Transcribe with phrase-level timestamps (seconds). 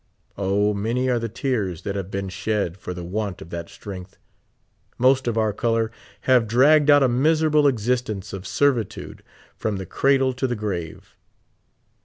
[0.39, 4.17] O, many are the tears that have been shed for the want of that strength!
[4.97, 9.21] Most of our color have dragged out a miserable existence of servi tude
[9.55, 11.15] from the cradle to the grave.